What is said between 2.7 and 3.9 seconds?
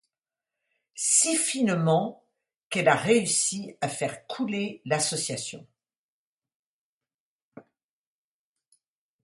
qu’elle a réussi à